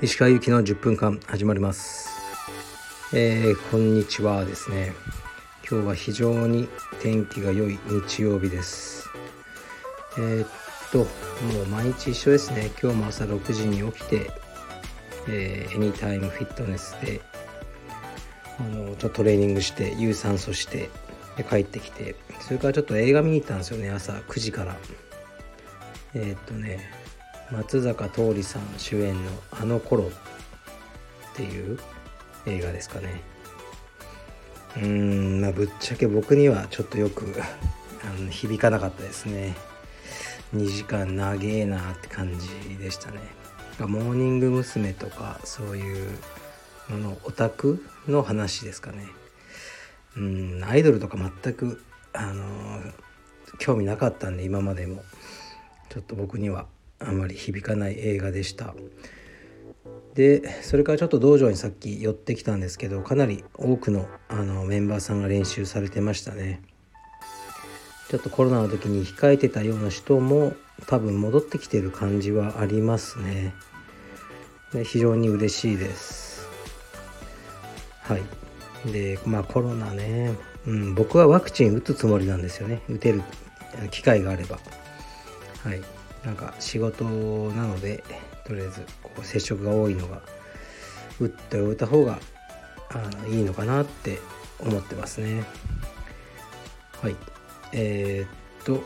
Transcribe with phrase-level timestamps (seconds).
[0.00, 2.08] 石川由紀の10分間始まります、
[3.12, 4.92] えー、こんにちはですね。
[5.68, 6.68] 今日は非常に
[7.00, 9.08] 天気が良い日曜日です。
[10.16, 10.48] えー、っ
[10.92, 11.06] とも
[11.64, 12.70] う毎日一緒ですね。
[12.80, 14.30] 今日も朝6時に起きて、
[15.28, 17.20] えー、エニタイムフィットネスで
[18.60, 20.88] あのちょっとトレーニングして有酸素して
[21.36, 24.76] で帰ってきてそれからちょっと映画見に行ったんですよね朝9時から。
[26.14, 26.78] えー、っとね
[27.50, 30.10] 松坂桃李さん主演の「あの頃」っ
[31.34, 31.78] ていう
[32.46, 33.20] 映画ですかね。
[34.76, 37.24] うーんまあぶっちゃけ僕にはちょっとよく
[38.02, 39.54] あの響かなかったですね。
[40.54, 43.18] 2時間長えなって感じでしたね。
[43.80, 44.92] モーニング娘。
[44.92, 46.18] とかそういう
[46.90, 49.08] ののオタクの話ですかね。
[50.16, 51.82] うんアイドルとか全く
[52.12, 52.44] あの
[53.58, 55.02] 興味なかったんで今までも。
[55.94, 56.66] ちょっと僕には
[56.98, 58.74] あまり響かない映画でした。
[60.14, 66.62] でそれからちょっと道場にさっき寄ってきたんですけどかなり多くのあのメンバーさんが練習されてましたね。
[68.08, 70.54] ちょっとコロナの時に控えてたような人も
[70.88, 73.54] 多分戻ってきてる感じはありますね。
[74.84, 76.48] 非常に嬉しいです。
[78.02, 78.43] はい。
[78.86, 80.34] でまあコロナね、
[80.66, 82.82] うん、僕はワクチン打つつもりなんですよね。
[82.88, 83.22] 打てる
[83.90, 84.58] 機会があれば。
[85.62, 85.82] はい。
[86.24, 88.02] なんか仕事なので
[88.46, 90.22] とりあえずこう接触が多いのが
[91.20, 92.18] 打っておいた方が
[92.90, 94.20] あいいのかなって
[94.58, 95.44] 思ってますね。
[97.02, 97.16] はい。
[97.72, 98.82] えー、っと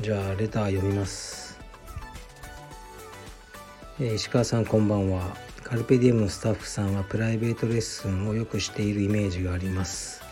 [0.00, 1.58] じゃあレター読みます、
[4.00, 5.47] え、石川さんこんばんは。
[5.68, 10.22] カルペディウムのスタッフさんはプライベートレッスンをよくしているイメージがあります。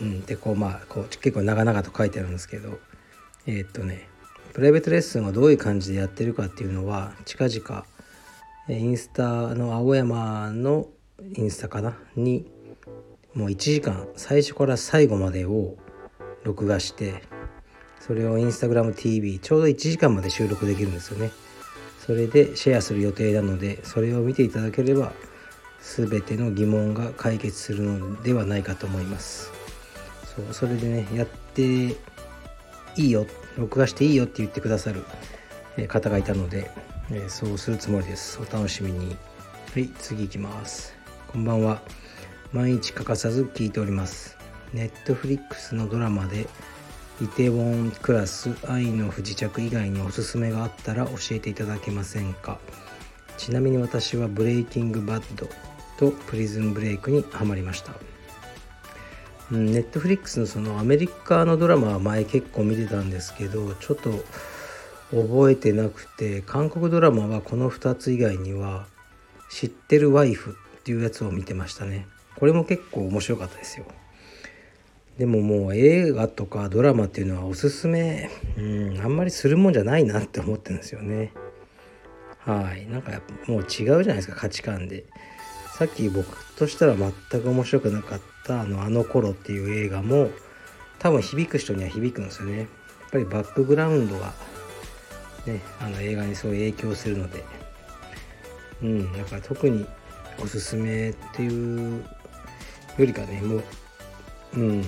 [0.00, 2.78] うん、でこうまあこう結構長々と書いてあるんですけど
[3.46, 4.08] えー、っとね
[4.54, 7.84] プライベートレッスンはどういう感じでやってるかっていうのは近々
[8.70, 10.86] インスタの青山の
[11.36, 11.98] インスタかな？
[12.16, 12.50] に
[13.34, 15.76] もう1時間最初から最後までを
[16.44, 17.22] 録画して
[18.00, 21.30] それをインスタグラム TV ちょうど1時間まで収録できるんですよね。
[22.10, 25.12] それでシェアする予定なのでそれを見ていただければ
[25.80, 29.52] 全ての疑問が解決するのではないかと思います。
[30.24, 31.96] そうそれでねやってい
[32.96, 33.26] いよ
[33.56, 35.04] 録画していいよって言ってくださる
[35.86, 36.72] 方がいたので、
[37.28, 38.40] そうするつもりです。
[38.40, 39.16] お楽しみに。
[39.72, 40.96] はい次行きます。
[41.28, 41.80] こんばんは。
[42.52, 44.36] 毎日欠かさず聞いております。
[44.74, 46.48] ネットフリックスのドラマで
[47.20, 52.58] イテウォンクラス愛の不時着以外におすすめがあったら教えていただけませんか？
[53.36, 55.46] ちなみに私はブレイキングバッド
[55.98, 57.92] とプリズンブレイクにハマりました。
[59.50, 64.12] ネットフリックスのそのアメリカのドラマは前結構見てたんですけどちょっと
[65.10, 68.86] 覚えてなくて韓国ドラマはこの2つ以外には
[69.50, 72.06] 「知ってるワイフ」っていうやつを見てましたね。
[72.36, 73.86] これも結構面白かったですよ。
[75.20, 81.34] でももう映画とかドラマっていうのはおすすめうんあんまりするもんじゃないなって思ってるんですよね。
[82.38, 82.86] はい。
[82.86, 85.04] なんかもう違うじゃないですか価値観で。
[85.76, 90.30] さっき僕としたら全く面白くなかったあの「あの頃っていう映画も
[90.98, 92.58] 多分響く人には響くんですよね。
[92.60, 92.68] やっ
[93.12, 94.32] ぱりバックグラウンドが
[95.44, 97.44] ねあの映画にそう影響するので。
[98.82, 99.84] うんだから特に
[100.42, 102.02] おすすめっていう
[102.96, 103.62] よりかねもう
[104.54, 104.84] うん。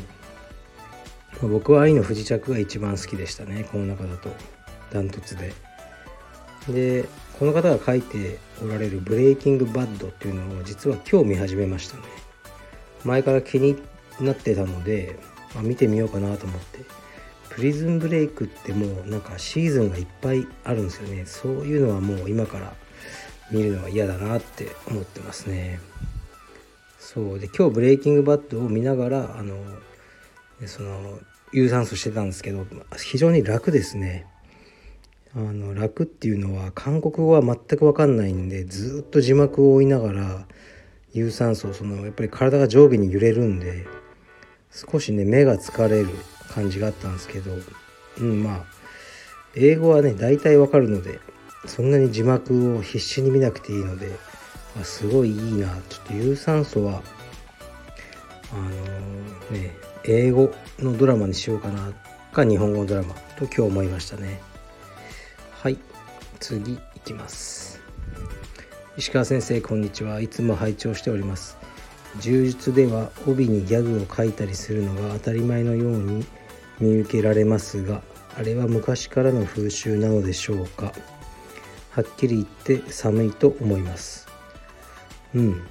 [1.42, 4.30] ま僕は愛の不時着が一番好きでしたねこの中だと。
[4.92, 5.52] ダントツで。
[6.68, 7.08] で
[7.38, 12.02] この方が書いておられる「ブレイキングバッド」っていうのを実は今日見始めましたね。
[13.04, 13.76] 前から気に
[14.20, 15.18] なってたので、
[15.54, 16.80] まあ、見てみようかなと思って。
[17.50, 21.24] プリズンブレイクってもうなんかシーズンがいっぱいあるんですよね。
[21.26, 22.74] そういうのはもう今から
[23.50, 25.80] 見るのは嫌だなって思ってますね。
[26.98, 27.38] そう。
[27.38, 29.56] で今日ブレイキングバッドを見ながらあの
[30.66, 31.18] その
[31.52, 32.66] 有酸素してたんですけど
[32.96, 34.26] 非常に楽ですね。
[35.34, 40.46] あの楽っていうのは韓国語は全く分かんないんでずっと字幕を追いながら
[41.14, 43.86] 有酸素そのやっぱり体が上下に揺れるんで
[44.70, 46.08] 少しね目が疲れる
[46.50, 47.50] 感じがあったんですけど
[48.20, 48.64] うんまあ
[49.54, 51.18] 英語はね大体わかるので
[51.66, 54.10] そんなに字幕を必死に見なくていいので、
[54.80, 55.68] あ、すごいいいな。
[55.88, 57.02] ちょっと有酸素は
[58.52, 61.92] あのー、ね英語のドラマにしようかな
[62.32, 64.40] か日本語のドラマと今日思いましたね。
[65.52, 65.78] はい
[66.40, 67.80] 次いきます。
[68.96, 70.20] 石川先生こんにちは。
[70.20, 71.56] いつも拝聴しております。
[72.20, 76.26] 柔術では帯にギャグを書いたりするのが当たり前のように
[76.80, 78.02] 見受けられますが
[78.36, 80.92] あれは昔からの風習なのでしょうか？
[81.90, 82.46] はっきり言っ
[82.80, 84.26] て寒いと思います。
[85.34, 85.62] うん。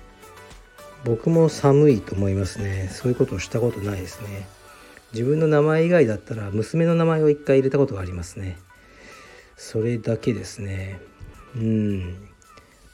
[1.03, 2.89] 僕も寒いと思いますね。
[2.91, 4.47] そういうことをしたことないですね。
[5.13, 8.57] 自分の名前以外だったら娘の名前を一回入れたことがありますね。
[9.57, 10.99] それだけですね。
[11.55, 12.27] うん。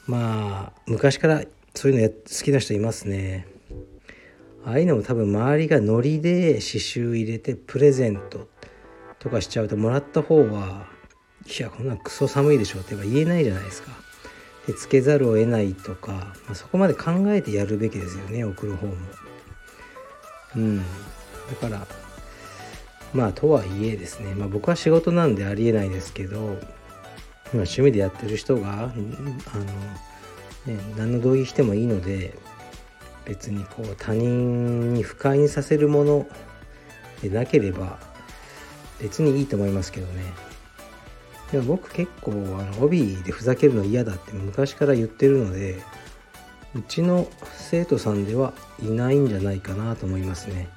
[0.06, 1.42] まあ昔から
[1.74, 3.46] そういうの好きな人いますね。
[4.64, 8.48] ああいうのも多分周りがノリで刺繍入れてプレゼント
[9.18, 10.86] とかしちゃうともらった方は
[11.46, 14.07] いやこんなんクソ寒いでしょって言えないじゃないですか。
[14.74, 18.94] つけざるを得ないとか、まあ、そこまで考えてやるべきですよね送る方も。
[20.56, 20.78] うん。
[20.78, 20.84] だ
[21.60, 21.86] から
[23.12, 26.58] まあとはいえですね、まあ、僕は仕事なんでありえないですけど
[27.54, 28.92] まあ、趣味でやってる人があの、
[30.66, 32.34] ね、何の同意してもいいので
[33.24, 36.26] 別にこう他人に不快にさせるもの
[37.22, 37.98] でなければ
[39.00, 40.47] 別にいいと思いますけどね。
[41.52, 42.34] でも僕結構あ
[42.76, 45.82] の帯でふざけるの嫌だって昔から言ってるので
[46.74, 48.52] うちの生徒さんでは
[48.82, 50.68] いないんじゃないかなと思いますね、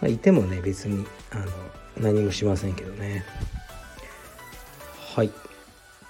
[0.00, 1.52] まあ、いてもね別にあの
[2.00, 3.24] 何もしませんけどね。
[5.14, 5.30] はい。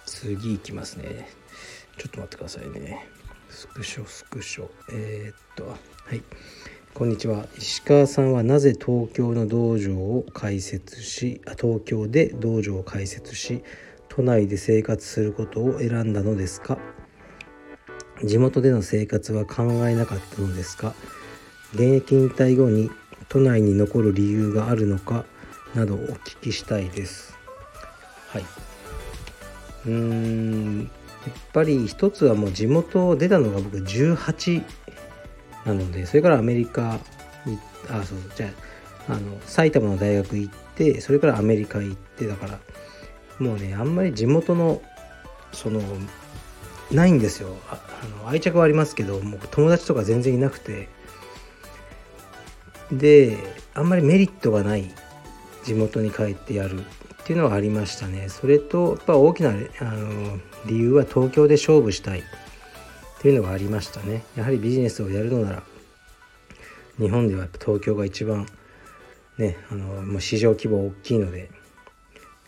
[0.07, 1.29] 次いきますね。
[1.99, 3.07] ちょっと待ってくださいね。
[3.51, 4.69] スクショスクショ。
[4.91, 5.77] えー、っとは
[6.13, 6.23] い。
[6.95, 7.47] こんにちは。
[7.59, 13.65] 石川さんはなぜ東京の道場を開設し東京で道場を開設し
[14.09, 16.79] 都内で生活することを選んだのですか？
[18.23, 20.95] 地元での生活は考えなかったのですか？
[21.73, 22.93] 現役引退後に
[23.29, 25.25] 都内に残る理由があるのか？
[25.75, 27.37] などお聞きしたいです。
[28.29, 28.45] はい。
[29.87, 30.91] うーん。
[31.27, 34.63] やっぱり一つはもう地元を出たのが僕18
[35.65, 36.99] なのでそれからアメリカ
[37.47, 37.59] に
[37.91, 38.49] あそうじゃ
[39.09, 42.59] ああの埼玉の大学行ってそれからアメリカ行ってだから
[43.39, 44.83] もうねあんまり地元の
[45.53, 45.81] その
[46.91, 47.57] ないんですよ。
[47.71, 47.81] あ
[48.23, 50.89] の愛着はありますけどもう友達とか全然いなくて。
[52.93, 53.39] で
[53.73, 54.93] あんまりメリットがない
[55.65, 56.85] 地元に帰ってやるっ
[57.25, 58.29] ていうのはありましたね。
[58.29, 62.23] それとやっぱ大きなあの理由は東京で勝負したい。
[63.25, 64.23] っていうのがありましたね。
[64.37, 65.63] やはりビジネスをやるのなら
[66.99, 68.47] 日本ではやっぱ東京が一番
[69.39, 71.49] ねあのもう市場規模大きいので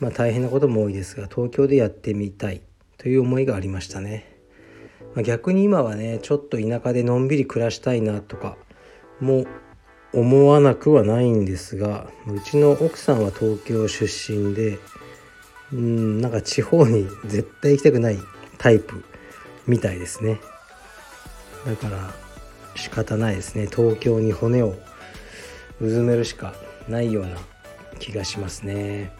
[0.01, 2.61] まあ大変なことも多いですが東京でやってみたい
[2.99, 4.39] という思いがありましたね、
[5.15, 8.59] まあ、逆に今はねちょっと田舎でのんびり暮らしたいなとか
[9.19, 9.47] も
[10.13, 14.79] 思わなくはないんですがうちの奥さんは東京出身で
[15.73, 18.19] うんなんか地方に絶対行きたくない
[18.59, 19.03] タイプ
[19.67, 20.39] みたいですね。
[21.67, 22.15] だから
[22.77, 23.67] 仕方ないですね。
[23.67, 24.75] 東京に骨を
[25.81, 26.55] うずめるしか
[26.89, 27.37] ないような
[27.99, 29.11] 気がしますね。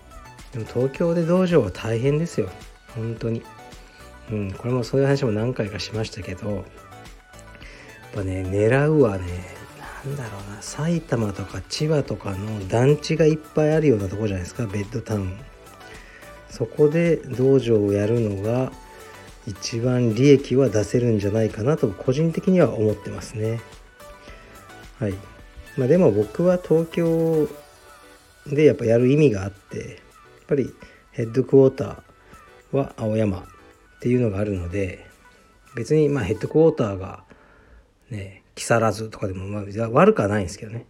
[0.53, 2.49] でも東京で道場は大変ですよ。
[2.95, 3.43] 本当に。
[4.31, 6.65] うんこれもそういう話も何回かしましたけどやっ
[8.13, 9.25] ぱね狙うはね
[10.05, 10.63] なんだろうな。
[10.63, 14.67] 埼玉とか千葉とかの団地がいっぱいあるようなとこじゃないですか。
[14.67, 15.39] ベッドタウン。
[16.49, 18.73] そこで道場をやるのが
[19.47, 23.61] 一番利益は出せるんじゃないかなと個人的には思ってますね。
[24.99, 25.15] はい。
[25.77, 27.49] まあでも僕は東京
[28.47, 29.89] でやっぱやる意味があってやっ
[30.47, 30.73] ぱり
[31.13, 33.43] ヘッドクォーターは青山っ
[34.01, 35.07] ていうのがあるので
[35.75, 37.25] 別にまあヘッドクォーターが
[38.11, 40.87] ね木更津とかでも、まあ、悪くはないんですけどね。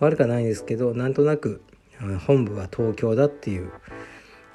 [0.00, 1.62] 悪くはないんですけどなんとなく
[2.26, 3.70] 本部は東京だっていう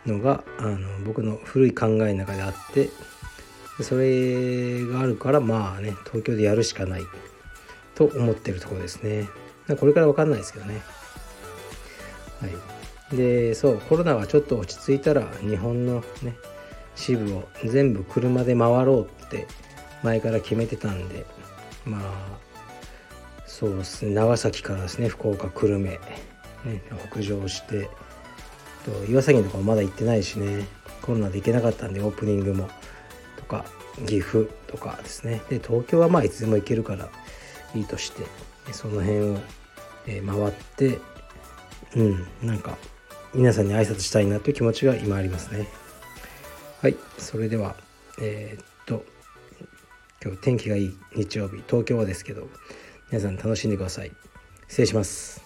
[0.05, 2.89] のがあの僕の古い考えの中であって
[3.80, 7.04] それがあるからまあね東京でやるしかない
[7.96, 9.28] と思ってるところですね。
[9.80, 10.82] これから分かんないですけどね。
[12.42, 13.16] はい。
[13.16, 16.36] でそうコロナがちょっと落ち着いたら日本のね
[16.96, 19.48] 支部を全部車で回ろうって
[20.04, 21.25] 前から決めてたんで
[21.86, 22.01] まあ
[23.46, 24.13] そうですね。
[24.13, 26.00] 長崎からですね福岡久留米、ね、
[27.12, 27.90] 北上して
[28.86, 30.66] と岩崎のところまだ行ってないしね。
[31.01, 32.70] コロナで行けなかったんでオープニングも。
[33.51, 33.65] か
[34.08, 35.41] 岐阜とかですね。
[35.50, 37.10] で東京はまあいつでも行けるから
[37.75, 38.24] いいとして
[38.72, 39.38] その辺を、
[40.08, 41.00] え回って
[41.96, 42.77] うんなんか
[43.34, 45.67] 皆さんに挨拶したいなという気持ちが今ありますね。
[46.81, 47.75] はいそれでは
[48.20, 49.03] えー、っと
[50.24, 52.48] 今日天気がいい日曜日東京はですけど
[53.12, 54.12] 皆さん楽しんでください。
[54.67, 55.43] 失礼します。